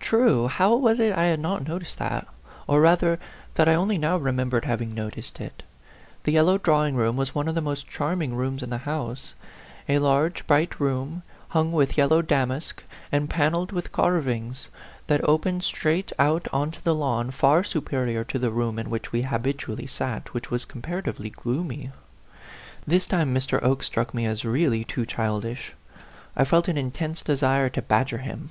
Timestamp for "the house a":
8.70-9.98